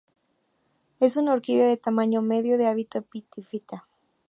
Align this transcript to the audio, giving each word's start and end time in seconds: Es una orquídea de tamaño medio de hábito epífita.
Es 0.99 1.15
una 1.15 1.31
orquídea 1.31 1.67
de 1.67 1.77
tamaño 1.77 2.23
medio 2.23 2.57
de 2.57 2.65
hábito 2.65 2.97
epífita. 2.97 3.85